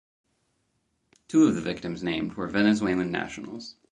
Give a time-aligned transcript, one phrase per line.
[1.27, 3.75] Two of the victims named were Venezuelan nationals.